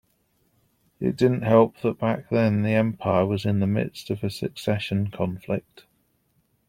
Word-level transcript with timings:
It 0.99 1.15
didn't 1.15 1.43
help 1.43 1.77
that 1.81 1.99
back 1.99 2.31
then 2.31 2.63
the 2.63 2.71
empire 2.73 3.23
was 3.23 3.45
in 3.45 3.59
the 3.59 3.67
midst 3.67 4.09
of 4.09 4.23
a 4.23 4.31
succession 4.31 5.11
conflict. 5.11 5.85